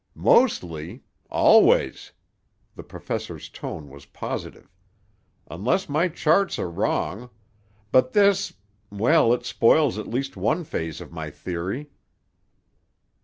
[0.15, 1.03] "Mostly?
[1.29, 2.11] Always."
[2.75, 4.67] The professor's tone was positive.
[5.47, 7.29] "Unless my charts are wrong.
[7.91, 11.91] But this—well, it spoils at least one phase of my theory."